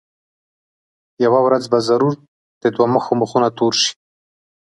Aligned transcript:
یوه 1.23 1.39
ورځ 1.43 1.63
به 1.71 1.79
ضرور 1.87 2.13
د 2.61 2.63
دوه 2.75 2.87
مخو 2.95 3.13
مخونه 3.21 3.47
تور 3.57 3.73
شي. 3.81 3.93